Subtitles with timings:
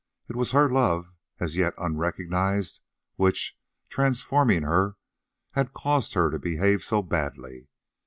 [0.27, 2.79] It was her love, as yet unrecognised,
[3.17, 3.55] which,
[3.87, 4.95] transforming her,
[5.51, 7.67] had caused her to behave so badly.